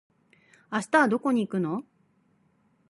[0.71, 1.83] 明日はどこに行くの？